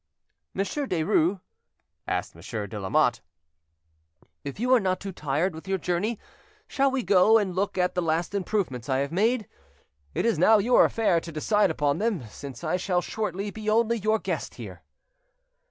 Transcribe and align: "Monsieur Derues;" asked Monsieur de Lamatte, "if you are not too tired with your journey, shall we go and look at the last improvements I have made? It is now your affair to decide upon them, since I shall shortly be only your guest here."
"Monsieur 0.55 0.87
Derues;" 0.87 1.39
asked 2.07 2.33
Monsieur 2.33 2.65
de 2.65 2.79
Lamatte, 2.79 3.21
"if 4.43 4.59
you 4.59 4.73
are 4.73 4.79
not 4.79 4.99
too 4.99 5.11
tired 5.11 5.53
with 5.53 5.67
your 5.67 5.77
journey, 5.77 6.17
shall 6.67 6.89
we 6.89 7.03
go 7.03 7.37
and 7.37 7.53
look 7.55 7.77
at 7.77 7.93
the 7.93 8.01
last 8.01 8.33
improvements 8.33 8.89
I 8.89 8.97
have 8.97 9.11
made? 9.11 9.47
It 10.15 10.25
is 10.25 10.39
now 10.39 10.57
your 10.57 10.85
affair 10.85 11.19
to 11.19 11.31
decide 11.31 11.69
upon 11.69 11.99
them, 11.99 12.23
since 12.29 12.63
I 12.63 12.77
shall 12.77 13.01
shortly 13.01 13.51
be 13.51 13.69
only 13.69 13.99
your 13.99 14.17
guest 14.17 14.55
here." 14.55 14.81